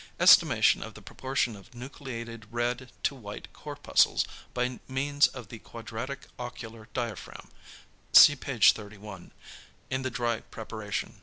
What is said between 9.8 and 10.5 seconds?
in the dry